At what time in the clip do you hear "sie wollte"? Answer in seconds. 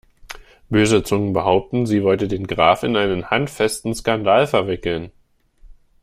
1.85-2.27